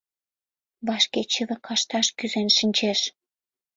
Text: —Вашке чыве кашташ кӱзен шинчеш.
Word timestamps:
—Вашке 0.87 1.21
чыве 1.31 1.55
кашташ 1.65 2.07
кӱзен 2.17 2.47
шинчеш. 2.57 2.99